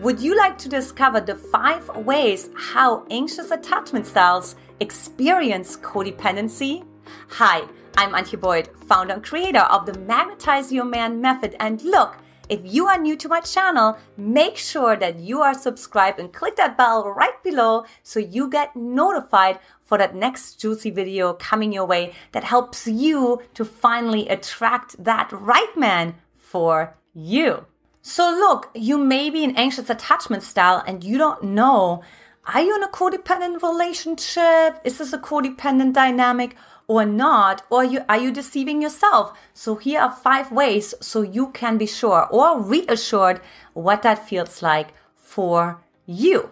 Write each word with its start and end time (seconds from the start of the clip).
Would 0.00 0.20
you 0.20 0.36
like 0.36 0.58
to 0.58 0.68
discover 0.68 1.20
the 1.20 1.36
five 1.36 1.88
ways 1.96 2.50
how 2.56 3.06
anxious 3.10 3.52
attachment 3.52 4.08
styles 4.08 4.56
experience 4.80 5.76
codependency? 5.76 6.84
Hi, 7.28 7.62
I'm 7.96 8.12
Antia 8.12 8.40
Boyd, 8.40 8.70
founder 8.88 9.14
and 9.14 9.22
creator 9.22 9.60
of 9.60 9.86
the 9.86 9.96
Magnetize 10.00 10.72
Your 10.72 10.84
Man 10.84 11.20
method. 11.20 11.54
And 11.60 11.80
look, 11.82 12.16
if 12.48 12.60
you 12.64 12.88
are 12.88 12.98
new 12.98 13.16
to 13.16 13.28
my 13.28 13.40
channel, 13.40 13.96
make 14.16 14.56
sure 14.56 14.96
that 14.96 15.20
you 15.20 15.42
are 15.42 15.54
subscribed 15.54 16.18
and 16.18 16.32
click 16.32 16.56
that 16.56 16.76
bell 16.76 17.08
right 17.08 17.40
below 17.44 17.84
so 18.02 18.18
you 18.18 18.50
get 18.50 18.74
notified 18.74 19.60
for 19.80 19.96
that 19.98 20.16
next 20.16 20.60
juicy 20.60 20.90
video 20.90 21.34
coming 21.34 21.72
your 21.72 21.86
way 21.86 22.12
that 22.32 22.42
helps 22.42 22.88
you 22.88 23.42
to 23.54 23.64
finally 23.64 24.28
attract 24.28 25.02
that 25.02 25.30
right 25.30 25.76
man 25.76 26.16
for 26.32 26.96
you. 27.14 27.66
So 28.06 28.28
look, 28.28 28.70
you 28.74 28.98
may 28.98 29.30
be 29.30 29.44
an 29.44 29.56
anxious 29.56 29.88
attachment 29.88 30.42
style 30.42 30.84
and 30.86 31.02
you 31.02 31.16
don't 31.16 31.42
know, 31.42 32.02
are 32.44 32.60
you 32.60 32.76
in 32.76 32.82
a 32.82 32.88
codependent 32.88 33.62
relationship? 33.62 34.78
Is 34.84 34.98
this 34.98 35.14
a 35.14 35.18
codependent 35.18 35.94
dynamic? 35.94 36.54
or 36.86 37.06
not? 37.06 37.62
Or 37.70 37.78
are 37.78 37.84
you 37.84 38.04
are 38.10 38.18
you 38.18 38.30
deceiving 38.30 38.82
yourself? 38.82 39.32
So 39.54 39.76
here 39.76 40.02
are 40.02 40.12
five 40.12 40.52
ways 40.52 40.92
so 41.00 41.22
you 41.22 41.48
can 41.52 41.78
be 41.78 41.86
sure 41.86 42.28
or 42.30 42.60
reassured 42.60 43.40
what 43.72 44.02
that 44.02 44.28
feels 44.28 44.60
like 44.60 44.92
for 45.16 45.82
you. 46.04 46.50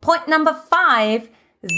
Point 0.00 0.28
number 0.28 0.54
5 0.54 1.28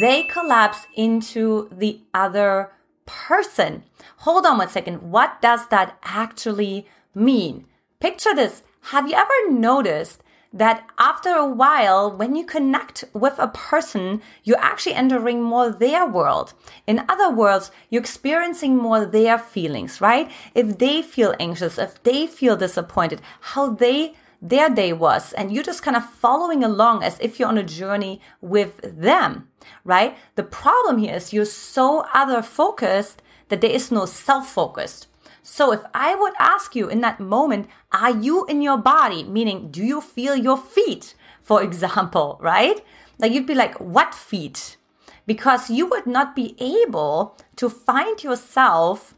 they 0.03 0.25
collapse 0.25 0.87
into 0.95 1.71
the 1.73 2.03
other 2.13 2.73
person. 3.07 3.85
Hold 4.19 4.45
on 4.45 4.59
one 4.59 4.69
second. 4.69 5.11
What 5.11 5.41
does 5.41 5.67
that 5.69 5.97
actually 6.03 6.87
mean? 7.15 7.65
Picture 8.01 8.35
this 8.35 8.63
have 8.85 9.09
you 9.09 9.17
ever 9.17 9.51
noticed 9.51 10.23
that 10.53 10.87
after 10.99 11.31
a 11.31 11.49
while, 11.49 12.17
when 12.17 12.37
you 12.37 12.47
connect 12.47 13.05
with 13.13 13.35
a 13.39 13.49
person, 13.49 14.23
you're 14.45 14.61
actually 14.61 14.95
entering 14.95 15.43
more 15.43 15.69
their 15.69 16.07
world. 16.07 16.55
In 16.87 17.05
other 17.09 17.29
words, 17.29 17.73
you're 17.91 18.01
experiencing 18.01 18.77
more 18.77 19.05
their 19.05 19.37
feelings, 19.37 20.01
right? 20.01 20.31
If 20.55 20.79
they 20.79 21.03
feel 21.03 21.35
anxious, 21.41 21.77
if 21.77 22.01
they 22.05 22.29
feel 22.29 22.57
disappointed, 22.57 23.21
how 23.41 23.71
they 23.71 24.15
their 24.41 24.69
day 24.69 24.93
was 24.93 25.33
and 25.33 25.51
you're 25.51 25.65
just 25.65 25.83
kind 25.83 25.97
of 25.97 26.05
following 26.05 26.63
along 26.63 27.03
as 27.03 27.19
if 27.19 27.41
you're 27.41 27.49
on 27.49 27.57
a 27.57 27.63
journey 27.63 28.21
with 28.43 28.79
them, 28.83 29.49
right? 29.85 30.19
The 30.35 30.43
problem 30.43 30.99
here 30.99 31.15
is 31.15 31.33
you're 31.33 31.47
so 31.47 32.05
other 32.13 32.43
focused 32.43 33.23
that 33.49 33.63
there 33.63 33.71
is 33.71 33.91
no 33.91 34.05
self 34.05 34.51
focused. 34.51 35.09
So 35.47 35.73
if 35.73 35.83
I 35.93 36.15
would 36.15 36.33
ask 36.39 36.75
you 36.75 36.89
in 36.89 37.03
that 37.03 37.21
moment, 37.21 37.69
are 37.93 38.11
you 38.11 38.47
in 38.47 38.63
your 38.63 38.79
body? 38.79 39.23
Meaning, 39.23 39.71
do 39.71 39.85
you 39.85 40.01
feel 40.01 40.35
your 40.35 40.57
feet, 40.57 41.15
for 41.43 41.63
example, 41.63 42.39
right? 42.43 42.83
Like 43.19 43.31
you'd 43.31 43.47
be 43.47 43.55
like, 43.55 43.79
what 43.79 44.15
feet? 44.15 44.79
Because 45.27 45.69
you 45.69 45.87
would 45.87 46.07
not 46.07 46.35
be 46.35 46.57
able 46.59 47.37
to 47.57 47.69
find 47.69 48.25
yourself 48.25 49.15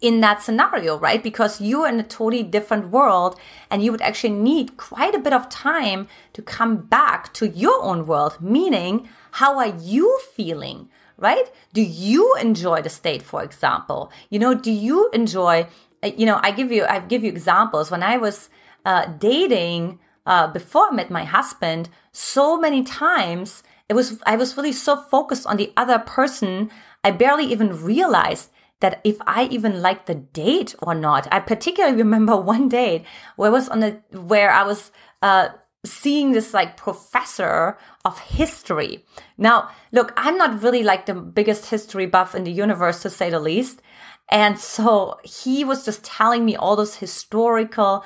in 0.00 0.20
that 0.20 0.40
scenario, 0.40 0.98
right? 0.98 1.22
Because 1.22 1.60
you're 1.60 1.88
in 1.88 1.98
a 1.98 2.04
totally 2.04 2.44
different 2.44 2.90
world 2.90 3.36
and 3.70 3.82
you 3.82 3.90
would 3.90 4.02
actually 4.02 4.34
need 4.34 4.76
quite 4.76 5.16
a 5.16 5.18
bit 5.18 5.32
of 5.32 5.48
time 5.48 6.06
to 6.34 6.42
come 6.42 6.76
back 6.76 7.34
to 7.34 7.48
your 7.48 7.82
own 7.82 8.06
world. 8.06 8.40
Meaning, 8.40 9.08
how 9.32 9.58
are 9.58 9.74
you 9.76 10.20
feeling? 10.32 10.88
Right? 11.16 11.50
Do 11.72 11.82
you 11.82 12.34
enjoy 12.40 12.82
the 12.82 12.88
state, 12.88 13.22
for 13.22 13.42
example? 13.42 14.10
You 14.30 14.38
know, 14.38 14.54
do 14.54 14.70
you 14.70 15.10
enjoy, 15.10 15.66
uh, 16.02 16.10
you 16.16 16.26
know, 16.26 16.40
I 16.42 16.50
give 16.50 16.72
you, 16.72 16.84
I 16.84 17.00
give 17.00 17.24
you 17.24 17.30
examples. 17.30 17.90
When 17.90 18.02
I 18.02 18.16
was 18.16 18.48
uh, 18.84 19.06
dating 19.06 19.98
uh, 20.26 20.48
before 20.48 20.88
I 20.90 20.94
met 20.94 21.10
my 21.10 21.24
husband, 21.24 21.88
so 22.12 22.58
many 22.58 22.82
times 22.82 23.62
it 23.88 23.94
was, 23.94 24.20
I 24.26 24.36
was 24.36 24.56
really 24.56 24.72
so 24.72 24.96
focused 24.96 25.46
on 25.46 25.56
the 25.56 25.72
other 25.76 25.98
person. 25.98 26.70
I 27.02 27.10
barely 27.10 27.44
even 27.46 27.82
realized 27.82 28.50
that 28.80 29.00
if 29.04 29.16
I 29.26 29.44
even 29.44 29.80
liked 29.80 30.06
the 30.06 30.14
date 30.14 30.74
or 30.80 30.94
not. 30.94 31.26
I 31.32 31.40
particularly 31.40 31.96
remember 31.96 32.36
one 32.54 32.68
date 32.68 33.04
where 33.36 33.50
I 33.50 33.52
was 33.52 33.68
on 33.68 33.82
a, 33.82 33.90
where 34.16 34.50
I 34.50 34.64
was, 34.64 34.90
uh, 35.22 35.48
seeing 35.84 36.32
this 36.32 36.54
like 36.54 36.76
professor 36.76 37.78
of 38.04 38.18
history. 38.18 39.04
Now, 39.36 39.70
look, 39.92 40.12
I'm 40.16 40.36
not 40.36 40.62
really 40.62 40.82
like 40.82 41.06
the 41.06 41.14
biggest 41.14 41.66
history 41.66 42.06
buff 42.06 42.34
in 42.34 42.44
the 42.44 42.52
universe 42.52 43.02
to 43.02 43.10
say 43.10 43.30
the 43.30 43.40
least. 43.40 43.82
And 44.30 44.58
so 44.58 45.18
he 45.22 45.64
was 45.64 45.84
just 45.84 46.02
telling 46.02 46.44
me 46.44 46.56
all 46.56 46.76
those 46.76 46.96
historical 46.96 48.04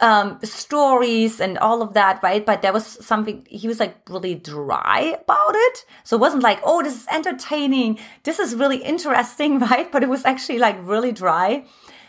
um, 0.00 0.40
stories 0.42 1.40
and 1.40 1.56
all 1.58 1.80
of 1.82 1.94
that, 1.94 2.20
right? 2.22 2.44
But 2.44 2.62
there 2.62 2.72
was 2.72 2.84
something, 2.84 3.46
he 3.48 3.68
was 3.68 3.78
like 3.78 3.96
really 4.08 4.34
dry 4.34 5.16
about 5.22 5.54
it. 5.54 5.84
So 6.02 6.16
it 6.16 6.20
wasn't 6.20 6.42
like, 6.42 6.60
oh, 6.64 6.82
this 6.82 7.02
is 7.02 7.06
entertaining. 7.12 8.00
This 8.24 8.40
is 8.40 8.56
really 8.56 8.78
interesting, 8.78 9.58
right? 9.70 9.90
But 9.92 10.02
it 10.02 10.08
was 10.08 10.24
actually 10.24 10.58
like 10.58 10.76
really 10.80 11.12
dry. 11.12 11.64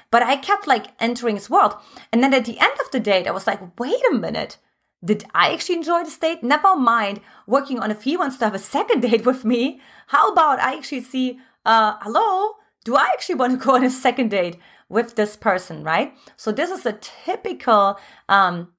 But 0.10 0.24
I 0.24 0.38
kept 0.38 0.68
like 0.68 0.88
entering 1.00 1.36
his 1.36 1.50
world. 1.50 1.76
And 2.12 2.24
then 2.24 2.34
at 2.34 2.46
the 2.46 2.60
end 2.60 2.74
of 2.80 2.90
the 2.92 3.00
date, 3.00 3.28
I 3.28 3.32
was 3.32 3.48
like, 3.48 3.80
wait 3.80 4.02
a 4.12 4.16
minute 4.16 4.58
did 5.04 5.26
I 5.34 5.52
actually 5.52 5.76
enjoy 5.76 6.04
the 6.04 6.18
date? 6.20 6.44
Never 6.44 6.76
mind 6.76 7.22
working 7.46 7.80
on 7.80 7.92
if 7.92 8.04
he 8.04 8.16
wants 8.18 8.38
to 8.38 8.46
have 8.46 8.56
a 8.56 8.60
second 8.60 9.02
date 9.08 9.26
with 9.26 9.44
me. 9.46 9.82
How 10.08 10.32
about 10.32 10.60
I 10.60 10.76
actually 10.76 11.02
see, 11.02 11.40
uh, 11.66 11.96
hello, 12.02 12.56
do 12.84 12.96
I 12.96 13.10
actually 13.14 13.36
want 13.36 13.60
to 13.60 13.66
go 13.66 13.76
on 13.76 13.84
a 13.84 13.90
second 13.90 14.30
date 14.30 14.58
with 14.90 15.16
this 15.16 15.36
person, 15.36 15.84
right? 15.84 16.16
So 16.38 16.52
this 16.52 16.70
is 16.70 16.86
a 16.86 16.94
typical 16.94 18.00
um, 18.30 18.74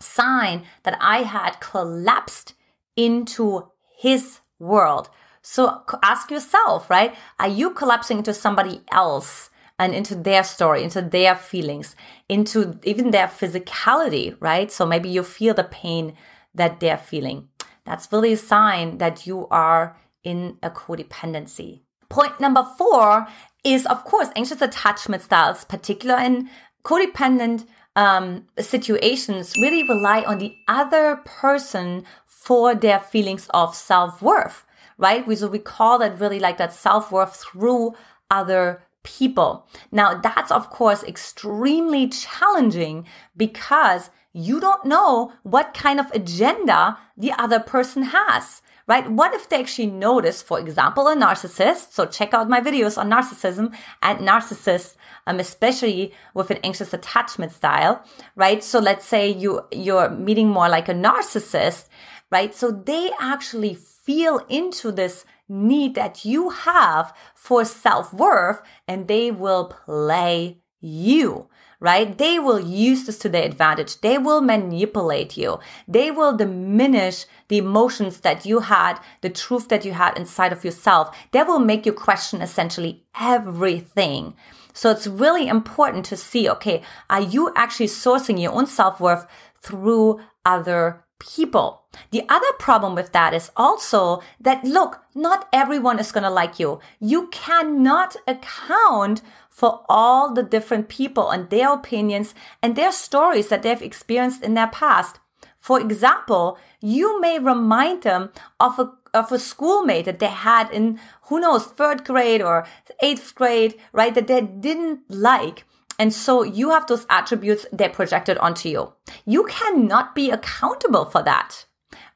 sign 0.00 0.64
that 0.84 0.96
I 1.00 1.22
had 1.22 1.60
collapsed 1.60 2.54
into 2.96 3.68
his 3.96 4.40
world. 4.58 5.08
So 5.42 5.82
ask 6.02 6.30
yourself, 6.30 6.88
right? 6.88 7.14
Are 7.38 7.48
you 7.48 7.70
collapsing 7.70 8.18
into 8.18 8.32
somebody 8.32 8.82
else? 8.90 9.50
And 9.78 9.94
into 9.94 10.14
their 10.14 10.44
story, 10.44 10.82
into 10.82 11.02
their 11.02 11.34
feelings, 11.34 11.96
into 12.28 12.78
even 12.84 13.10
their 13.10 13.26
physicality, 13.26 14.36
right? 14.40 14.70
So 14.70 14.86
maybe 14.86 15.08
you 15.08 15.22
feel 15.22 15.54
the 15.54 15.64
pain 15.64 16.14
that 16.54 16.80
they're 16.80 16.98
feeling. 16.98 17.48
That's 17.84 18.10
really 18.12 18.32
a 18.32 18.36
sign 18.36 18.98
that 18.98 19.26
you 19.26 19.46
are 19.48 19.96
in 20.22 20.58
a 20.62 20.70
codependency. 20.70 21.82
Point 22.08 22.40
number 22.40 22.66
four 22.78 23.26
is, 23.64 23.86
of 23.86 24.04
course, 24.04 24.28
anxious 24.36 24.62
attachment 24.62 25.22
styles, 25.22 25.64
particular 25.64 26.18
in 26.18 26.48
codependent 26.84 27.66
um, 27.96 28.46
situations, 28.58 29.56
really 29.56 29.82
rely 29.82 30.22
on 30.22 30.38
the 30.38 30.56
other 30.68 31.16
person 31.24 32.04
for 32.26 32.74
their 32.74 32.98
feelings 32.98 33.48
of 33.54 33.74
self 33.74 34.20
worth, 34.20 34.64
right? 34.98 35.26
We, 35.26 35.36
so 35.36 35.48
we 35.48 35.58
call 35.58 35.98
that 35.98 36.20
really 36.20 36.40
like 36.40 36.58
that 36.58 36.72
self 36.72 37.10
worth 37.12 37.36
through 37.36 37.94
other 38.30 38.82
people. 39.04 39.68
Now, 39.92 40.14
that's 40.14 40.50
of 40.50 40.70
course 40.70 41.04
extremely 41.04 42.08
challenging 42.08 43.06
because 43.36 44.10
you 44.32 44.58
don't 44.58 44.84
know 44.84 45.32
what 45.44 45.72
kind 45.74 46.00
of 46.00 46.10
agenda 46.10 46.98
the 47.16 47.30
other 47.32 47.60
person 47.60 48.02
has, 48.02 48.62
right? 48.88 49.08
What 49.08 49.32
if 49.32 49.48
they 49.48 49.60
actually 49.60 49.86
notice, 49.86 50.42
for 50.42 50.58
example, 50.58 51.06
a 51.06 51.14
narcissist? 51.14 51.92
So 51.92 52.04
check 52.04 52.34
out 52.34 52.48
my 52.48 52.60
videos 52.60 52.98
on 52.98 53.10
narcissism 53.10 53.72
and 54.02 54.18
narcissists, 54.18 54.96
um, 55.28 55.38
especially 55.38 56.12
with 56.34 56.50
an 56.50 56.58
anxious 56.64 56.92
attachment 56.92 57.52
style, 57.52 58.04
right? 58.34 58.64
So 58.64 58.80
let's 58.80 59.06
say 59.06 59.30
you, 59.30 59.62
you're 59.70 60.10
meeting 60.10 60.48
more 60.48 60.68
like 60.68 60.88
a 60.88 60.94
narcissist, 60.94 61.86
right? 62.32 62.52
So 62.52 62.72
they 62.72 63.12
actually 63.20 63.74
feel 63.74 64.40
into 64.48 64.90
this 64.90 65.24
need 65.48 65.94
that 65.94 66.24
you 66.24 66.50
have 66.50 67.12
for 67.34 67.64
self 67.64 68.12
worth 68.12 68.62
and 68.88 69.08
they 69.08 69.30
will 69.30 69.66
play 69.66 70.58
you, 70.80 71.48
right? 71.80 72.16
They 72.16 72.38
will 72.38 72.60
use 72.60 73.04
this 73.04 73.18
to 73.20 73.28
their 73.28 73.44
advantage. 73.44 74.00
They 74.00 74.18
will 74.18 74.40
manipulate 74.40 75.36
you. 75.36 75.58
They 75.88 76.10
will 76.10 76.36
diminish 76.36 77.24
the 77.48 77.58
emotions 77.58 78.20
that 78.20 78.44
you 78.44 78.60
had, 78.60 78.98
the 79.22 79.30
truth 79.30 79.68
that 79.68 79.84
you 79.84 79.92
had 79.92 80.16
inside 80.16 80.52
of 80.52 80.64
yourself. 80.64 81.16
They 81.32 81.42
will 81.42 81.58
make 81.60 81.86
you 81.86 81.92
question 81.92 82.42
essentially 82.42 83.04
everything. 83.18 84.34
So 84.72 84.90
it's 84.90 85.06
really 85.06 85.46
important 85.48 86.04
to 86.06 86.16
see, 86.16 86.48
okay, 86.50 86.82
are 87.08 87.22
you 87.22 87.52
actually 87.54 87.86
sourcing 87.86 88.40
your 88.40 88.52
own 88.52 88.66
self 88.66 89.00
worth 89.00 89.26
through 89.60 90.20
other 90.44 91.03
people. 91.18 91.84
The 92.10 92.24
other 92.28 92.52
problem 92.58 92.94
with 92.94 93.12
that 93.12 93.34
is 93.34 93.50
also 93.56 94.22
that 94.40 94.64
look, 94.64 95.02
not 95.14 95.48
everyone 95.52 95.98
is 95.98 96.12
going 96.12 96.24
to 96.24 96.30
like 96.30 96.58
you. 96.58 96.80
You 97.00 97.28
cannot 97.28 98.16
account 98.26 99.22
for 99.48 99.84
all 99.88 100.34
the 100.34 100.42
different 100.42 100.88
people 100.88 101.30
and 101.30 101.48
their 101.48 101.72
opinions 101.72 102.34
and 102.62 102.74
their 102.74 102.92
stories 102.92 103.48
that 103.48 103.62
they've 103.62 103.82
experienced 103.82 104.42
in 104.42 104.54
their 104.54 104.68
past. 104.68 105.20
For 105.58 105.80
example, 105.80 106.58
you 106.80 107.20
may 107.20 107.38
remind 107.38 108.02
them 108.02 108.30
of 108.60 108.78
a 108.78 108.92
of 109.14 109.30
a 109.30 109.38
schoolmate 109.38 110.06
that 110.06 110.18
they 110.18 110.26
had 110.26 110.68
in 110.72 110.98
who 111.28 111.38
knows 111.38 111.66
third 111.66 112.04
grade 112.04 112.42
or 112.42 112.66
eighth 113.00 113.32
grade, 113.36 113.74
right? 113.92 114.12
That 114.12 114.26
they 114.26 114.40
didn't 114.40 115.02
like 115.08 115.64
and 115.98 116.12
so 116.12 116.42
you 116.42 116.70
have 116.70 116.86
those 116.86 117.06
attributes 117.08 117.66
that 117.72 117.92
projected 117.92 118.38
onto 118.38 118.68
you. 118.68 118.92
You 119.24 119.44
cannot 119.44 120.14
be 120.14 120.30
accountable 120.30 121.04
for 121.04 121.22
that 121.22 121.66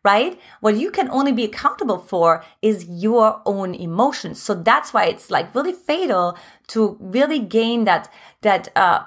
right? 0.04 0.40
What 0.60 0.76
you 0.76 0.90
can 0.90 1.10
only 1.10 1.32
be 1.32 1.44
accountable 1.44 1.98
for 1.98 2.44
is 2.62 2.86
your 2.88 3.42
own 3.44 3.74
emotions. 3.74 4.40
So 4.40 4.54
that's 4.54 4.94
why 4.94 5.04
it's 5.06 5.30
like 5.30 5.54
really 5.54 5.72
fatal 5.72 6.38
to 6.68 6.96
really 7.00 7.40
gain 7.40 7.84
that, 7.84 8.10
that, 8.42 8.68
uh, 8.76 9.00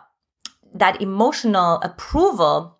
that 0.73 1.01
emotional 1.01 1.79
approval 1.81 2.77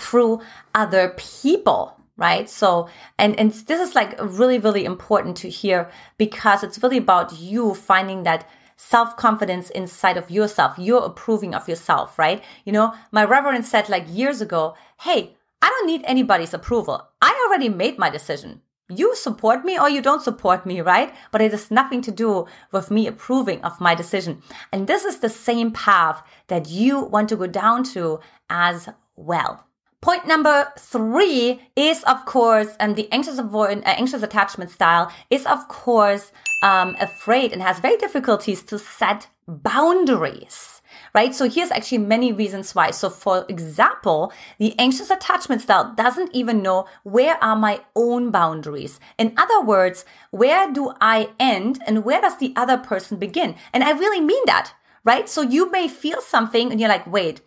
through 0.00 0.40
other 0.74 1.14
people 1.16 1.96
right 2.16 2.48
so 2.48 2.88
and 3.18 3.38
and 3.38 3.52
this 3.52 3.80
is 3.80 3.94
like 3.94 4.18
really 4.20 4.58
really 4.58 4.84
important 4.84 5.36
to 5.36 5.48
hear 5.48 5.90
because 6.18 6.62
it's 6.62 6.82
really 6.82 6.98
about 6.98 7.38
you 7.38 7.74
finding 7.74 8.22
that 8.22 8.48
self 8.76 9.16
confidence 9.16 9.70
inside 9.70 10.16
of 10.16 10.30
yourself 10.30 10.78
you're 10.78 11.04
approving 11.04 11.54
of 11.54 11.68
yourself 11.68 12.18
right 12.18 12.42
you 12.64 12.72
know 12.72 12.94
my 13.10 13.24
reverend 13.24 13.64
said 13.64 13.88
like 13.88 14.04
years 14.08 14.40
ago 14.40 14.74
hey 15.00 15.36
i 15.60 15.68
don't 15.68 15.86
need 15.86 16.02
anybody's 16.04 16.54
approval 16.54 17.08
i 17.20 17.46
already 17.46 17.68
made 17.68 17.98
my 17.98 18.10
decision 18.10 18.60
you 18.96 19.14
support 19.14 19.64
me 19.64 19.78
or 19.78 19.88
you 19.88 20.02
don't 20.02 20.22
support 20.22 20.66
me, 20.66 20.80
right? 20.80 21.14
But 21.30 21.40
it 21.40 21.52
has 21.52 21.70
nothing 21.70 22.02
to 22.02 22.10
do 22.10 22.46
with 22.70 22.90
me 22.90 23.06
approving 23.06 23.62
of 23.62 23.80
my 23.80 23.94
decision. 23.94 24.42
And 24.70 24.86
this 24.86 25.04
is 25.04 25.18
the 25.18 25.28
same 25.28 25.70
path 25.70 26.26
that 26.48 26.68
you 26.68 27.00
want 27.00 27.28
to 27.30 27.36
go 27.36 27.46
down 27.46 27.84
to 27.94 28.20
as 28.50 28.88
well. 29.16 29.66
Point 30.02 30.26
number 30.26 30.72
three 30.76 31.62
is, 31.76 32.02
of 32.04 32.26
course, 32.26 32.76
and 32.80 32.96
the 32.96 33.10
anxious 33.12 33.38
avoid, 33.38 33.78
uh, 33.78 33.94
anxious 33.96 34.22
attachment 34.22 34.70
style 34.70 35.12
is, 35.30 35.46
of 35.46 35.68
course, 35.68 36.32
um, 36.62 36.96
afraid 37.00 37.52
and 37.52 37.62
has 37.62 37.78
very 37.78 37.96
difficulties 37.96 38.62
to 38.64 38.78
set 38.78 39.28
boundaries 39.48 40.82
right? 41.14 41.34
So 41.34 41.48
here's 41.48 41.70
actually 41.70 41.98
many 41.98 42.32
reasons 42.32 42.74
why. 42.74 42.90
So 42.90 43.10
for 43.10 43.44
example, 43.48 44.32
the 44.58 44.74
anxious 44.78 45.10
attachment 45.10 45.62
style 45.62 45.92
doesn't 45.94 46.34
even 46.34 46.62
know 46.62 46.86
where 47.02 47.42
are 47.42 47.56
my 47.56 47.80
own 47.94 48.30
boundaries. 48.30 48.98
In 49.18 49.34
other 49.36 49.60
words, 49.60 50.04
where 50.30 50.72
do 50.72 50.92
I 51.00 51.30
end 51.38 51.80
and 51.86 52.04
where 52.04 52.20
does 52.20 52.38
the 52.38 52.52
other 52.56 52.78
person 52.78 53.18
begin? 53.18 53.56
And 53.72 53.84
I 53.84 53.92
really 53.92 54.20
mean 54.20 54.42
that, 54.46 54.72
right? 55.04 55.28
So 55.28 55.42
you 55.42 55.70
may 55.70 55.88
feel 55.88 56.20
something 56.20 56.70
and 56.70 56.80
you're 56.80 56.88
like, 56.88 57.06
wait, 57.06 57.42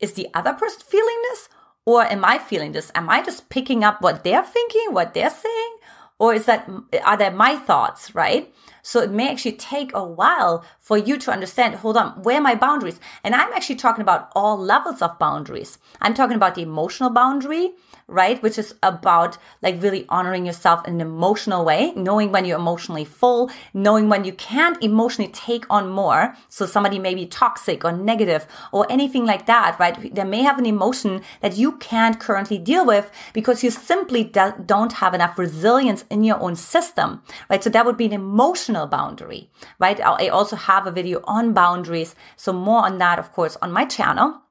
is 0.00 0.12
the 0.12 0.28
other 0.34 0.52
person 0.52 0.80
feeling 0.86 1.18
this? 1.30 1.48
Or 1.88 2.04
am 2.04 2.22
I 2.22 2.36
feeling 2.36 2.72
this? 2.72 2.92
Am 2.94 3.08
I 3.08 3.22
just 3.22 3.48
picking 3.48 3.82
up 3.82 4.02
what 4.02 4.22
they're 4.22 4.44
thinking, 4.44 4.92
what 4.92 5.14
they're 5.14 5.30
saying? 5.30 5.76
Or 6.18 6.34
is 6.34 6.44
that, 6.44 6.68
are 7.02 7.16
they 7.16 7.30
my 7.30 7.56
thoughts, 7.56 8.14
right? 8.14 8.52
So 8.82 9.00
it 9.00 9.10
may 9.10 9.30
actually 9.30 9.52
take 9.52 9.94
a 9.94 10.04
while 10.04 10.66
for 10.78 10.98
you 10.98 11.16
to 11.16 11.30
understand, 11.30 11.76
hold 11.76 11.96
on, 11.96 12.22
where 12.22 12.40
are 12.40 12.42
my 12.42 12.56
boundaries? 12.56 13.00
And 13.24 13.34
I'm 13.34 13.54
actually 13.54 13.76
talking 13.76 14.02
about 14.02 14.30
all 14.36 14.58
levels 14.58 15.00
of 15.00 15.18
boundaries. 15.18 15.78
I'm 15.98 16.12
talking 16.12 16.36
about 16.36 16.56
the 16.56 16.60
emotional 16.62 17.08
boundary, 17.08 17.72
right? 18.08 18.42
Which 18.42 18.58
is 18.58 18.74
about 18.82 19.36
like 19.62 19.82
really 19.82 20.06
honoring 20.08 20.46
yourself 20.46 20.86
in 20.88 20.94
an 20.94 21.00
emotional 21.02 21.64
way, 21.64 21.92
knowing 21.94 22.32
when 22.32 22.46
you're 22.46 22.58
emotionally 22.58 23.04
full, 23.04 23.50
knowing 23.74 24.08
when 24.08 24.24
you 24.24 24.32
can't 24.32 24.82
emotionally 24.82 25.30
take 25.30 25.66
on 25.68 25.90
more. 25.90 26.34
So 26.48 26.64
somebody 26.64 26.98
may 26.98 27.14
be 27.14 27.26
toxic 27.26 27.84
or 27.84 27.92
negative 27.92 28.46
or 28.72 28.86
anything 28.90 29.26
like 29.26 29.44
that, 29.46 29.78
right? 29.78 30.14
They 30.14 30.24
may 30.24 30.42
have 30.42 30.58
an 30.58 30.66
emotion 30.66 31.20
that 31.42 31.58
you 31.58 31.72
can't 31.72 32.18
currently 32.18 32.58
deal 32.58 32.86
with 32.86 33.10
because 33.34 33.62
you 33.62 33.70
simply 33.70 34.24
don't 34.24 34.92
have 34.94 35.12
enough 35.12 35.38
resilience 35.38 36.04
in 36.10 36.24
your 36.24 36.40
own 36.40 36.56
system, 36.56 37.22
right? 37.50 37.62
So 37.62 37.68
that 37.70 37.84
would 37.84 37.98
be 37.98 38.06
an 38.06 38.12
emotional 38.12 38.86
boundary, 38.86 39.50
right? 39.78 40.00
I 40.00 40.28
also 40.28 40.56
have 40.56 40.86
a 40.86 40.90
video 40.90 41.20
on 41.24 41.52
boundaries. 41.52 42.14
So 42.36 42.54
more 42.54 42.86
on 42.86 42.96
that, 42.98 43.18
of 43.18 43.32
course, 43.32 43.56
on 43.60 43.70
my 43.70 43.84
channel. 43.84 44.42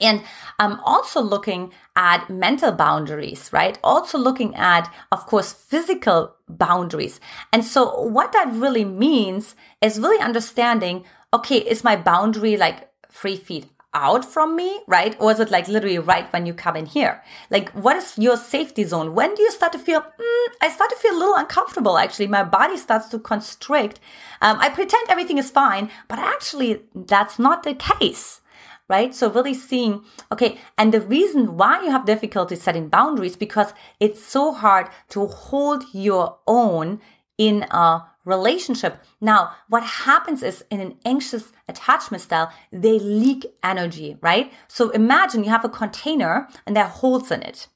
And 0.00 0.22
I'm 0.58 0.80
also 0.80 1.20
looking 1.20 1.72
at 1.94 2.28
mental 2.28 2.72
boundaries, 2.72 3.50
right? 3.52 3.78
Also 3.82 4.18
looking 4.18 4.54
at, 4.54 4.92
of 5.10 5.26
course, 5.26 5.52
physical 5.52 6.34
boundaries. 6.48 7.20
And 7.52 7.64
so 7.64 8.02
what 8.02 8.32
that 8.32 8.52
really 8.52 8.84
means 8.84 9.54
is 9.80 9.98
really 9.98 10.22
understanding, 10.22 11.04
okay, 11.32 11.58
is 11.58 11.84
my 11.84 11.96
boundary 11.96 12.56
like 12.56 12.90
three 13.10 13.36
feet 13.36 13.66
out 13.94 14.24
from 14.26 14.54
me, 14.54 14.80
right? 14.86 15.16
Or 15.18 15.32
is 15.32 15.40
it 15.40 15.50
like 15.50 15.68
literally 15.68 15.98
right 15.98 16.30
when 16.30 16.44
you 16.44 16.52
come 16.52 16.76
in 16.76 16.84
here? 16.84 17.22
Like, 17.50 17.70
what 17.70 17.96
is 17.96 18.18
your 18.18 18.36
safety 18.36 18.84
zone? 18.84 19.14
When 19.14 19.34
do 19.34 19.42
you 19.42 19.50
start 19.50 19.72
to 19.72 19.78
feel, 19.78 20.02
mm, 20.02 20.48
I 20.60 20.68
start 20.68 20.90
to 20.90 20.96
feel 20.96 21.16
a 21.16 21.18
little 21.18 21.36
uncomfortable 21.36 21.96
actually. 21.96 22.26
My 22.26 22.44
body 22.44 22.76
starts 22.76 23.08
to 23.08 23.18
constrict. 23.18 23.98
Um, 24.42 24.58
I 24.60 24.68
pretend 24.68 25.08
everything 25.08 25.38
is 25.38 25.50
fine, 25.50 25.90
but 26.08 26.18
actually 26.18 26.82
that's 26.94 27.38
not 27.38 27.62
the 27.62 27.74
case 27.74 28.42
right? 28.88 29.14
So 29.14 29.30
really 29.30 29.54
seeing, 29.54 30.04
okay, 30.30 30.58
and 30.78 30.92
the 30.92 31.00
reason 31.00 31.56
why 31.56 31.82
you 31.82 31.90
have 31.90 32.06
difficulty 32.06 32.56
setting 32.56 32.88
boundaries 32.88 33.36
because 33.36 33.72
it's 34.00 34.22
so 34.22 34.52
hard 34.52 34.88
to 35.10 35.26
hold 35.26 35.84
your 35.92 36.38
own 36.46 37.00
in 37.38 37.66
a 37.70 38.04
relationship. 38.24 39.02
Now, 39.20 39.52
what 39.68 39.82
happens 39.82 40.42
is 40.42 40.64
in 40.70 40.80
an 40.80 40.96
anxious 41.04 41.52
attachment 41.68 42.22
style, 42.22 42.52
they 42.72 42.98
leak 42.98 43.46
energy, 43.62 44.18
right? 44.20 44.52
So 44.68 44.90
imagine 44.90 45.44
you 45.44 45.50
have 45.50 45.64
a 45.64 45.70
container 45.70 46.48
and 46.66 46.76
there 46.76 46.84
are 46.84 46.90
holes 46.90 47.30
in 47.30 47.42
it. 47.42 47.68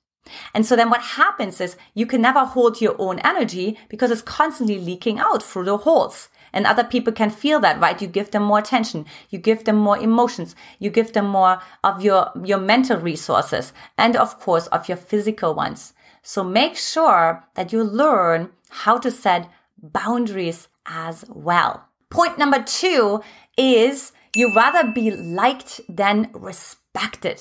And 0.54 0.66
so 0.66 0.76
then 0.76 0.90
what 0.90 1.00
happens 1.00 1.60
is 1.60 1.76
you 1.94 2.06
can 2.06 2.20
never 2.20 2.44
hold 2.44 2.80
your 2.80 2.94
own 2.98 3.18
energy 3.20 3.78
because 3.88 4.10
it's 4.10 4.22
constantly 4.22 4.78
leaking 4.78 5.18
out 5.18 5.42
through 5.42 5.64
the 5.64 5.78
holes. 5.78 6.28
And 6.52 6.66
other 6.66 6.84
people 6.84 7.12
can 7.12 7.30
feel 7.30 7.60
that, 7.60 7.80
right? 7.80 8.00
You 8.00 8.08
give 8.08 8.30
them 8.30 8.42
more 8.42 8.58
attention. 8.58 9.06
You 9.28 9.38
give 9.38 9.64
them 9.64 9.76
more 9.76 9.98
emotions. 9.98 10.54
You 10.78 10.90
give 10.90 11.12
them 11.12 11.26
more 11.26 11.60
of 11.84 12.02
your, 12.02 12.30
your 12.44 12.58
mental 12.58 12.98
resources 12.98 13.72
and 13.96 14.16
of 14.16 14.38
course 14.40 14.66
of 14.68 14.88
your 14.88 14.96
physical 14.96 15.54
ones. 15.54 15.92
So 16.22 16.44
make 16.44 16.76
sure 16.76 17.44
that 17.54 17.72
you 17.72 17.82
learn 17.82 18.50
how 18.68 18.98
to 18.98 19.10
set 19.10 19.50
boundaries 19.82 20.68
as 20.86 21.24
well. 21.28 21.86
Point 22.10 22.38
number 22.38 22.62
two 22.62 23.22
is 23.56 24.12
you 24.34 24.52
rather 24.54 24.90
be 24.92 25.10
liked 25.10 25.80
than 25.88 26.30
respected. 26.32 27.40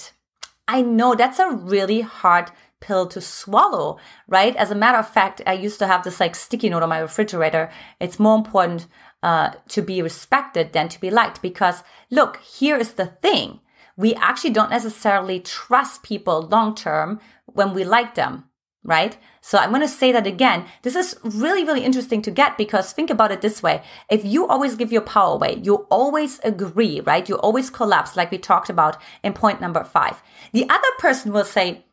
I 0.67 0.81
know 0.81 1.15
that's 1.15 1.39
a 1.39 1.51
really 1.51 2.01
hard 2.01 2.51
pill 2.79 3.07
to 3.07 3.21
swallow, 3.21 3.97
right? 4.27 4.55
As 4.55 4.71
a 4.71 4.75
matter 4.75 4.97
of 4.97 5.09
fact, 5.09 5.41
I 5.45 5.53
used 5.53 5.79
to 5.79 5.87
have 5.87 6.03
this 6.03 6.19
like 6.19 6.35
sticky 6.35 6.69
note 6.69 6.83
on 6.83 6.89
my 6.89 6.99
refrigerator. 6.99 7.69
It's 7.99 8.19
more 8.19 8.37
important 8.37 8.87
uh, 9.21 9.51
to 9.69 9.81
be 9.81 10.01
respected 10.01 10.73
than 10.73 10.89
to 10.89 10.99
be 10.99 11.09
liked 11.09 11.41
because 11.41 11.83
look, 12.09 12.37
here 12.37 12.77
is 12.77 12.93
the 12.93 13.07
thing. 13.07 13.59
We 13.97 14.15
actually 14.15 14.51
don't 14.51 14.69
necessarily 14.69 15.39
trust 15.39 16.03
people 16.03 16.41
long 16.41 16.73
term 16.75 17.19
when 17.45 17.73
we 17.73 17.83
like 17.83 18.15
them 18.15 18.45
right? 18.83 19.17
So 19.41 19.57
I'm 19.57 19.69
going 19.69 19.81
to 19.81 19.87
say 19.87 20.11
that 20.11 20.27
again. 20.27 20.65
This 20.83 20.95
is 20.95 21.17
really, 21.23 21.63
really 21.63 21.83
interesting 21.83 22.21
to 22.23 22.31
get 22.31 22.57
because 22.57 22.91
think 22.91 23.09
about 23.09 23.31
it 23.31 23.41
this 23.41 23.61
way. 23.61 23.83
If 24.09 24.23
you 24.23 24.47
always 24.47 24.75
give 24.75 24.91
your 24.91 25.01
power 25.01 25.35
away, 25.35 25.59
you 25.61 25.87
always 25.89 26.39
agree, 26.43 27.01
right? 27.01 27.27
You 27.27 27.35
always 27.35 27.69
collapse, 27.69 28.15
like 28.15 28.31
we 28.31 28.37
talked 28.37 28.69
about 28.69 28.97
in 29.23 29.33
point 29.33 29.61
number 29.61 29.83
five. 29.83 30.21
The 30.53 30.69
other 30.69 30.87
person 30.97 31.33
will 31.33 31.45
say, 31.45 31.85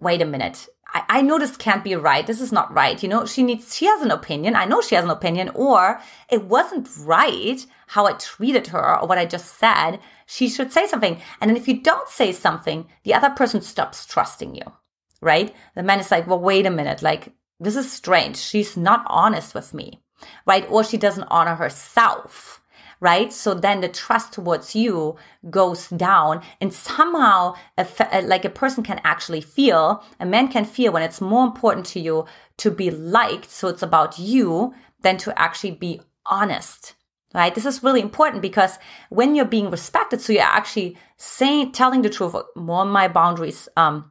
wait 0.00 0.22
a 0.22 0.26
minute. 0.26 0.68
I, 0.94 1.04
I 1.08 1.22
know 1.22 1.38
this 1.38 1.56
can't 1.56 1.84
be 1.84 1.96
right. 1.96 2.26
This 2.26 2.40
is 2.40 2.52
not 2.52 2.72
right. 2.72 3.02
You 3.02 3.08
know, 3.08 3.26
she 3.26 3.42
needs, 3.42 3.74
she 3.74 3.86
has 3.86 4.02
an 4.02 4.10
opinion. 4.10 4.56
I 4.56 4.64
know 4.64 4.80
she 4.80 4.94
has 4.94 5.04
an 5.04 5.10
opinion 5.10 5.50
or 5.54 6.00
it 6.30 6.44
wasn't 6.44 6.88
right 6.98 7.64
how 7.88 8.06
I 8.06 8.12
treated 8.12 8.68
her 8.68 9.00
or 9.00 9.06
what 9.06 9.18
I 9.18 9.26
just 9.26 9.58
said. 9.58 9.98
She 10.26 10.48
should 10.48 10.72
say 10.72 10.86
something. 10.86 11.20
And 11.40 11.50
then 11.50 11.56
if 11.56 11.68
you 11.68 11.80
don't 11.80 12.08
say 12.08 12.32
something, 12.32 12.86
the 13.04 13.14
other 13.14 13.30
person 13.30 13.60
stops 13.62 14.06
trusting 14.06 14.54
you 14.54 14.72
right? 15.20 15.54
The 15.74 15.82
man 15.82 16.00
is 16.00 16.10
like, 16.10 16.26
well, 16.26 16.40
wait 16.40 16.66
a 16.66 16.70
minute. 16.70 17.02
Like, 17.02 17.32
this 17.58 17.76
is 17.76 17.90
strange. 17.90 18.36
She's 18.36 18.76
not 18.76 19.04
honest 19.08 19.54
with 19.54 19.72
me, 19.74 20.02
right? 20.46 20.66
Or 20.70 20.84
she 20.84 20.96
doesn't 20.96 21.28
honor 21.30 21.54
herself, 21.54 22.62
right? 23.00 23.32
So 23.32 23.54
then 23.54 23.80
the 23.80 23.88
trust 23.88 24.32
towards 24.32 24.74
you 24.74 25.16
goes 25.50 25.88
down 25.88 26.42
and 26.60 26.72
somehow 26.72 27.54
a, 27.76 28.22
like 28.22 28.44
a 28.44 28.50
person 28.50 28.82
can 28.82 29.00
actually 29.04 29.40
feel, 29.40 30.04
a 30.18 30.26
man 30.26 30.48
can 30.48 30.64
feel 30.64 30.92
when 30.92 31.02
it's 31.02 31.20
more 31.20 31.44
important 31.44 31.86
to 31.86 32.00
you 32.00 32.26
to 32.58 32.70
be 32.70 32.90
liked. 32.90 33.50
So 33.50 33.68
it's 33.68 33.82
about 33.82 34.18
you 34.18 34.74
than 35.00 35.18
to 35.18 35.38
actually 35.38 35.72
be 35.72 36.00
honest. 36.24 36.94
Right. 37.34 37.54
This 37.54 37.66
is 37.66 37.82
really 37.82 38.00
important 38.00 38.40
because 38.40 38.78
when 39.10 39.34
you're 39.34 39.44
being 39.44 39.70
respected, 39.70 40.22
so 40.22 40.32
you're 40.32 40.42
actually 40.42 40.96
saying, 41.18 41.72
telling 41.72 42.00
the 42.00 42.08
truth, 42.08 42.34
more 42.54 42.86
my 42.86 43.08
boundaries, 43.08 43.68
um, 43.76 44.10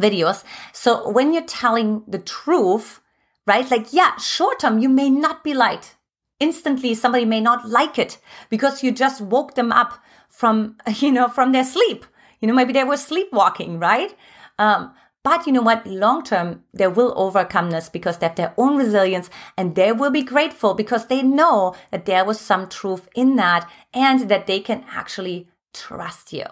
videos. 0.00 0.44
So 0.72 1.10
when 1.10 1.34
you're 1.34 1.42
telling 1.42 2.04
the 2.08 2.20
truth, 2.20 3.00
right? 3.46 3.70
Like, 3.70 3.92
yeah, 3.92 4.16
short 4.16 4.60
term, 4.60 4.78
you 4.78 4.88
may 4.88 5.10
not 5.10 5.44
be 5.44 5.52
liked. 5.52 5.96
Instantly, 6.40 6.94
somebody 6.94 7.24
may 7.24 7.40
not 7.40 7.68
like 7.68 7.98
it 7.98 8.18
because 8.48 8.82
you 8.82 8.92
just 8.92 9.20
woke 9.20 9.54
them 9.54 9.72
up 9.72 9.94
from, 10.28 10.76
you 10.98 11.12
know, 11.12 11.28
from 11.28 11.52
their 11.52 11.64
sleep. 11.64 12.06
You 12.40 12.48
know, 12.48 12.54
maybe 12.54 12.72
they 12.72 12.84
were 12.84 12.96
sleepwalking, 12.96 13.78
right? 13.78 14.14
Um, 14.58 14.92
But 15.24 15.46
you 15.46 15.52
know 15.52 15.62
what? 15.62 15.86
Long 15.86 16.22
term, 16.22 16.62
they 16.72 16.86
will 16.86 17.12
overcome 17.16 17.70
this 17.70 17.90
because 17.90 18.18
they 18.18 18.26
have 18.26 18.36
their 18.36 18.54
own 18.56 18.78
resilience 18.78 19.28
and 19.56 19.74
they 19.74 19.92
will 19.92 20.10
be 20.10 20.22
grateful 20.22 20.74
because 20.74 21.06
they 21.06 21.22
know 21.22 21.74
that 21.90 22.06
there 22.06 22.24
was 22.24 22.40
some 22.40 22.68
truth 22.68 23.08
in 23.14 23.36
that 23.36 23.68
and 23.92 24.30
that 24.30 24.46
they 24.46 24.60
can 24.60 24.84
actually 24.90 25.48
trust 25.74 26.32
you. 26.32 26.46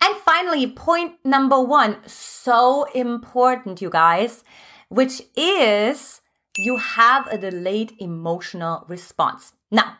And 0.00 0.14
finally, 0.16 0.66
point 0.66 1.14
number 1.24 1.60
one, 1.60 1.96
so 2.06 2.84
important, 2.92 3.80
you 3.80 3.88
guys, 3.88 4.44
which 4.88 5.22
is 5.36 6.20
you 6.58 6.76
have 6.76 7.26
a 7.28 7.38
delayed 7.38 7.92
emotional 7.98 8.84
response. 8.88 9.52
Now, 9.70 9.98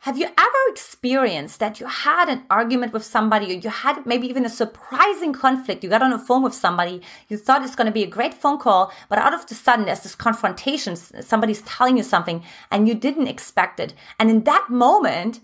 have 0.00 0.18
you 0.18 0.26
ever 0.26 0.62
experienced 0.68 1.60
that 1.60 1.78
you 1.78 1.86
had 1.86 2.28
an 2.28 2.42
argument 2.50 2.92
with 2.92 3.04
somebody 3.04 3.46
or 3.46 3.58
you 3.58 3.70
had 3.70 4.04
maybe 4.04 4.26
even 4.26 4.44
a 4.44 4.50
surprising 4.50 5.32
conflict? 5.32 5.84
You 5.84 5.90
got 5.90 6.02
on 6.02 6.10
the 6.10 6.18
phone 6.18 6.42
with 6.42 6.54
somebody, 6.54 7.00
you 7.28 7.36
thought 7.36 7.62
it's 7.62 7.76
going 7.76 7.86
to 7.86 7.92
be 7.92 8.02
a 8.02 8.08
great 8.08 8.34
phone 8.34 8.58
call, 8.58 8.92
but 9.08 9.18
out 9.18 9.32
of 9.32 9.46
the 9.46 9.54
sudden 9.54 9.84
there's 9.84 10.00
this 10.00 10.16
confrontation, 10.16 10.96
somebody's 10.96 11.62
telling 11.62 11.96
you 11.96 12.02
something 12.02 12.42
and 12.70 12.88
you 12.88 12.94
didn't 12.94 13.28
expect 13.28 13.78
it. 13.78 13.94
And 14.18 14.28
in 14.28 14.42
that 14.42 14.66
moment, 14.68 15.38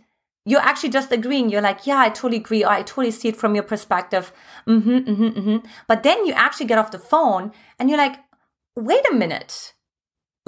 you're 0.45 0.61
actually 0.61 0.91
just 0.91 1.13
agreeing. 1.13 1.51
You're 1.51 1.63
like, 1.63 1.87
yeah, 1.87 2.01
I 2.01 2.09
totally 2.09 2.39
agree. 2.39 2.65
Or 2.65 2.71
I 2.71 2.83
totally 2.83 3.13
see 3.13 3.29
it 3.29 3.37
from 3.37 3.55
your 3.55 3.65
perspective. 3.65 4.33
Mm-hmm, 4.67 4.91
mm-hmm, 4.91 5.39
mm-hmm. 5.39 5.67
But 5.87 6.03
then 6.03 6.27
you 6.27 6.33
actually 6.33 6.67
get 6.67 6.79
off 6.79 6.91
the 6.91 6.99
phone 6.99 7.53
and 7.79 7.89
you're 7.89 7.99
like, 7.99 8.17
wait 8.75 9.05
a 9.09 9.15
minute 9.15 9.75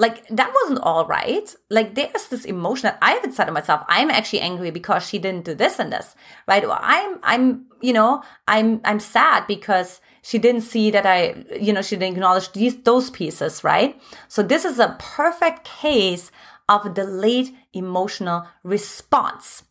like 0.01 0.27
that 0.29 0.51
wasn't 0.59 0.79
all 0.79 1.05
right 1.05 1.55
like 1.69 1.93
there's 1.95 2.27
this 2.29 2.45
emotion 2.45 2.83
that 2.87 2.97
i 3.01 3.11
have 3.11 3.23
inside 3.23 3.47
of 3.47 3.53
myself 3.53 3.81
i'm 3.87 4.09
actually 4.09 4.41
angry 4.41 4.71
because 4.71 5.07
she 5.07 5.19
didn't 5.19 5.45
do 5.45 5.53
this 5.53 5.79
and 5.79 5.93
this 5.93 6.15
right 6.47 6.65
or 6.65 6.77
i'm 6.81 7.19
i'm 7.23 7.65
you 7.81 7.93
know 7.93 8.23
i'm 8.47 8.81
i'm 8.83 8.99
sad 8.99 9.45
because 9.47 10.01
she 10.23 10.37
didn't 10.39 10.61
see 10.61 10.89
that 10.89 11.05
i 11.05 11.35
you 11.67 11.71
know 11.71 11.83
she 11.83 11.95
didn't 11.95 12.15
acknowledge 12.15 12.51
these 12.53 12.75
those 12.83 13.09
pieces 13.11 13.63
right 13.63 14.01
so 14.27 14.41
this 14.41 14.65
is 14.65 14.79
a 14.79 14.95
perfect 14.99 15.63
case 15.63 16.31
of 16.67 16.93
delayed 16.95 17.55
emotional 17.73 18.47
response 18.63 19.63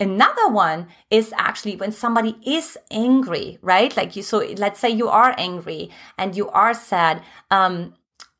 Another 0.00 0.48
one 0.48 0.88
is 1.10 1.32
actually 1.36 1.76
when 1.76 1.92
somebody 1.92 2.36
is 2.44 2.76
angry, 2.90 3.58
right? 3.62 3.96
Like 3.96 4.16
you, 4.16 4.22
so 4.22 4.38
let's 4.56 4.80
say 4.80 4.90
you 4.90 5.08
are 5.08 5.34
angry 5.38 5.90
and 6.18 6.36
you 6.36 6.48
are 6.50 6.74
sad. 6.74 7.22
Um, 7.50 7.94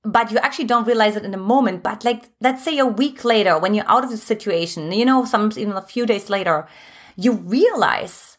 but 0.04 0.30
you 0.30 0.38
actually 0.38 0.66
don't 0.66 0.86
realize 0.86 1.16
it 1.16 1.24
in 1.24 1.30
the 1.30 1.36
moment. 1.36 1.82
But 1.82 2.04
like, 2.04 2.30
let's 2.40 2.62
say 2.62 2.78
a 2.78 2.86
week 2.86 3.24
later, 3.24 3.58
when 3.58 3.74
you're 3.74 3.88
out 3.88 4.04
of 4.04 4.10
the 4.10 4.16
situation, 4.16 4.92
you 4.92 5.04
know, 5.04 5.24
some 5.24 5.50
even 5.56 5.72
a 5.72 5.82
few 5.82 6.06
days 6.06 6.28
later, 6.28 6.68
you 7.16 7.32
realize, 7.32 8.38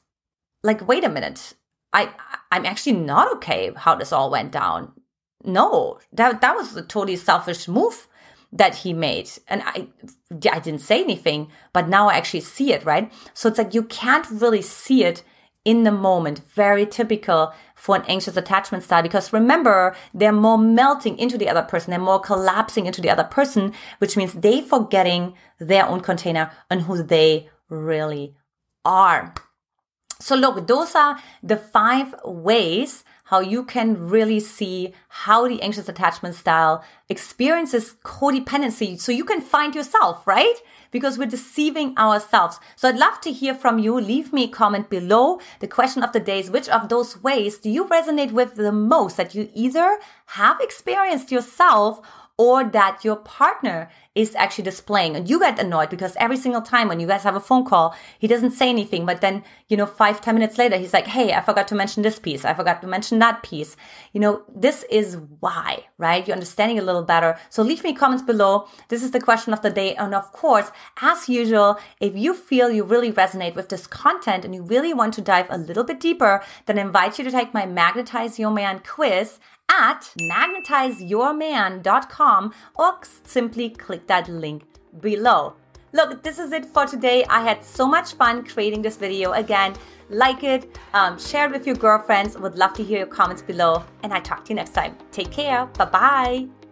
like, 0.63 0.87
wait 0.87 1.03
a 1.03 1.09
minute, 1.09 1.55
I 1.91 2.09
I'm 2.51 2.65
actually 2.65 2.97
not 2.97 3.31
okay 3.37 3.71
how 3.75 3.95
this 3.95 4.11
all 4.13 4.29
went 4.29 4.51
down. 4.51 4.93
No, 5.43 5.99
that 6.13 6.41
that 6.41 6.55
was 6.55 6.75
a 6.75 6.81
totally 6.81 7.15
selfish 7.15 7.67
move 7.67 8.07
that 8.51 8.75
he 8.75 8.93
made, 8.93 9.29
and 9.47 9.63
I 9.65 9.87
I 10.51 10.59
didn't 10.59 10.81
say 10.81 11.01
anything, 11.03 11.49
but 11.73 11.89
now 11.89 12.09
I 12.09 12.15
actually 12.15 12.41
see 12.41 12.73
it, 12.73 12.85
right? 12.85 13.11
So 13.33 13.49
it's 13.49 13.57
like 13.57 13.73
you 13.73 13.83
can't 13.83 14.27
really 14.29 14.61
see 14.61 15.03
it 15.03 15.23
in 15.65 15.83
the 15.83 15.91
moment. 15.91 16.41
Very 16.53 16.85
typical 16.85 17.53
for 17.75 17.95
an 17.95 18.03
anxious 18.07 18.37
attachment 18.37 18.83
style 18.83 19.03
because 19.03 19.33
remember, 19.33 19.95
they're 20.13 20.31
more 20.31 20.57
melting 20.57 21.17
into 21.19 21.37
the 21.37 21.49
other 21.49 21.63
person. 21.63 21.91
They're 21.91 21.99
more 21.99 22.19
collapsing 22.19 22.85
into 22.85 23.01
the 23.01 23.09
other 23.09 23.25
person, 23.25 23.73
which 23.97 24.15
means 24.15 24.33
they 24.33 24.61
forgetting 24.61 25.33
their 25.59 25.87
own 25.87 25.99
container 26.01 26.51
and 26.69 26.83
who 26.83 27.03
they 27.03 27.49
really 27.67 28.35
are. 28.85 29.33
So 30.21 30.35
look, 30.35 30.67
those 30.67 30.95
are 30.95 31.19
the 31.43 31.57
five 31.57 32.15
ways 32.23 33.03
how 33.25 33.39
you 33.39 33.63
can 33.63 34.09
really 34.09 34.39
see 34.39 34.93
how 35.09 35.47
the 35.47 35.61
anxious 35.61 35.89
attachment 35.89 36.35
style 36.35 36.83
experiences 37.09 37.95
codependency 38.03 38.99
so 38.99 39.11
you 39.11 39.25
can 39.25 39.41
find 39.41 39.73
yourself, 39.73 40.25
right? 40.27 40.55
Because 40.95 41.17
we're 41.17 41.25
deceiving 41.25 41.93
ourselves. 41.97 42.57
So 42.77 42.87
I'd 42.87 42.95
love 42.97 43.19
to 43.19 43.31
hear 43.33 43.53
from 43.53 43.79
you. 43.79 43.99
Leave 43.99 44.31
me 44.31 44.45
a 44.45 44.47
comment 44.47 44.89
below. 44.89 45.41
The 45.59 45.67
question 45.67 46.03
of 46.03 46.13
the 46.13 46.21
day 46.21 46.39
is 46.39 46.49
which 46.49 46.69
of 46.69 46.87
those 46.87 47.21
ways 47.21 47.57
do 47.57 47.69
you 47.69 47.83
resonate 47.83 48.31
with 48.31 48.55
the 48.55 48.71
most 48.71 49.17
that 49.17 49.35
you 49.35 49.49
either 49.53 49.99
have 50.27 50.61
experienced 50.61 51.33
yourself 51.33 51.99
or 52.37 52.63
that 52.63 53.03
your 53.03 53.17
partner 53.17 53.89
is 54.15 54.33
actually 54.35 54.63
displaying. 54.63 55.15
And 55.15 55.29
you 55.29 55.39
get 55.39 55.59
annoyed 55.59 55.89
because 55.89 56.15
every 56.17 56.37
single 56.37 56.61
time 56.61 56.87
when 56.87 56.99
you 56.99 57.07
guys 57.07 57.23
have 57.23 57.35
a 57.35 57.39
phone 57.39 57.65
call 57.65 57.93
he 58.17 58.27
doesn't 58.27 58.51
say 58.51 58.69
anything 58.69 59.05
but 59.05 59.21
then 59.21 59.43
you 59.67 59.77
know 59.77 59.85
five 59.85 60.21
ten 60.21 60.35
minutes 60.35 60.57
later 60.57 60.77
he's 60.77 60.93
like 60.93 61.07
hey 61.07 61.33
i 61.33 61.41
forgot 61.41 61.67
to 61.67 61.75
mention 61.75 62.01
this 62.01 62.17
piece. 62.19 62.45
I 62.45 62.53
forgot 62.53 62.81
to 62.81 62.87
mention 62.87 63.19
that 63.19 63.43
piece. 63.43 63.75
You 64.13 64.21
know 64.21 64.43
this 64.55 64.85
is 64.89 65.17
why 65.39 65.85
right? 65.97 66.25
You're 66.27 66.35
understanding 66.35 66.79
a 66.79 66.81
little 66.81 67.03
better. 67.03 67.37
So 67.49 67.63
leave 67.63 67.83
me 67.83 67.93
comments 67.93 68.23
below. 68.23 68.67
This 68.89 69.03
is 69.03 69.11
the 69.11 69.21
question 69.21 69.53
of 69.53 69.61
the 69.61 69.69
day. 69.69 69.95
And 69.95 70.15
of 70.15 70.31
course 70.31 70.71
as 71.01 71.27
usual 71.29 71.79
if 71.99 72.15
you 72.15 72.33
feel 72.33 72.71
you 72.71 72.83
really 72.83 73.11
resonate 73.11 73.55
with 73.55 73.69
this 73.69 73.87
content 73.87 74.45
and 74.45 74.55
you 74.55 74.63
really 74.63 74.93
want 74.93 75.13
to 75.15 75.21
dive 75.21 75.47
a 75.49 75.57
little 75.57 75.83
bit 75.83 75.99
deeper 75.99 76.43
then 76.65 76.79
I 76.79 76.81
invite 76.81 77.17
you 77.17 77.25
to 77.25 77.31
take 77.31 77.53
my 77.53 77.65
magnetize 77.65 78.39
your 78.39 78.51
man 78.51 78.79
quiz 78.79 79.39
at 79.69 80.11
magnetizeyourman.com 80.19 82.53
or 82.75 82.99
simply 83.23 83.69
click 83.69 84.07
that 84.07 84.27
link 84.29 84.63
below. 84.99 85.55
Look, 85.93 86.23
this 86.23 86.39
is 86.39 86.51
it 86.51 86.65
for 86.65 86.85
today. 86.85 87.23
I 87.29 87.39
had 87.41 87.63
so 87.63 87.87
much 87.87 88.15
fun 88.15 88.43
creating 88.45 88.81
this 88.81 88.97
video. 88.97 89.31
Again, 89.31 89.75
like 90.09 90.43
it, 90.43 90.77
um, 90.93 91.17
share 91.17 91.45
it 91.45 91.51
with 91.51 91.65
your 91.65 91.77
girlfriends. 91.77 92.37
Would 92.37 92.57
love 92.57 92.73
to 92.73 92.83
hear 92.83 92.97
your 92.97 93.07
comments 93.07 93.41
below. 93.41 93.85
And 94.03 94.13
I 94.13 94.19
talk 94.19 94.43
to 94.45 94.49
you 94.49 94.55
next 94.55 94.71
time. 94.71 94.97
Take 95.11 95.31
care. 95.31 95.67
Bye 95.67 95.85
bye. 95.85 96.64